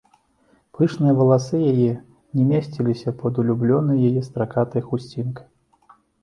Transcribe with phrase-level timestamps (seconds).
[0.77, 1.89] Пышныя валасы яе
[2.37, 5.47] не месціліся пад улюбёнай яе стракатай хусцінкай.